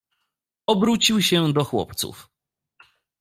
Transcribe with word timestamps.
"Obrócił 0.67 1.21
się 1.21 1.53
do 1.53 1.63
chłopców." 1.63 2.29